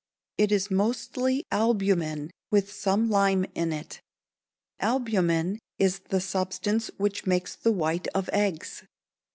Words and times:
It 0.39 0.51
is 0.51 0.71
mostly 0.71 1.45
albumen 1.51 2.31
with 2.49 2.73
some 2.73 3.07
lime 3.07 3.45
in 3.53 3.71
it. 3.71 4.01
Albumen 4.79 5.59
is 5.77 5.99
the 6.09 6.19
substance 6.19 6.89
which 6.97 7.27
makes 7.27 7.53
the 7.55 7.71
white 7.71 8.07
of 8.07 8.27
eggs. 8.33 8.81